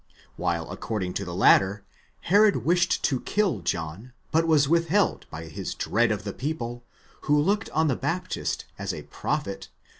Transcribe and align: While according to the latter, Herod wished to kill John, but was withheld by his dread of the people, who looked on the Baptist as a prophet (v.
While 0.35 0.71
according 0.71 1.13
to 1.13 1.25
the 1.25 1.35
latter, 1.35 1.85
Herod 2.21 2.65
wished 2.65 3.03
to 3.03 3.19
kill 3.19 3.59
John, 3.59 4.13
but 4.31 4.47
was 4.47 4.67
withheld 4.67 5.27
by 5.29 5.45
his 5.45 5.75
dread 5.75 6.11
of 6.11 6.23
the 6.23 6.33
people, 6.33 6.83
who 7.25 7.39
looked 7.39 7.69
on 7.69 7.87
the 7.87 7.95
Baptist 7.95 8.65
as 8.79 8.95
a 8.95 9.03
prophet 9.03 9.67
(v. 9.71 9.79